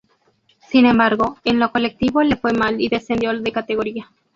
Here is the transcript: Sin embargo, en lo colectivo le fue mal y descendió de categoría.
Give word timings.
Sin 0.67 0.87
embargo, 0.87 1.37
en 1.43 1.59
lo 1.59 1.71
colectivo 1.71 2.23
le 2.23 2.35
fue 2.35 2.53
mal 2.53 2.81
y 2.81 2.89
descendió 2.89 3.39
de 3.39 3.51
categoría. 3.51 4.07